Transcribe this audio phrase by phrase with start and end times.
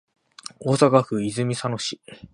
[0.59, 2.01] 大阪府泉佐野市